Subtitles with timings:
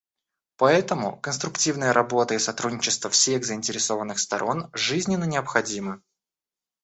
[0.57, 6.01] Поэтому конструктивная работа и сотрудничество всех заинтересованных сторон жизненно необходимы.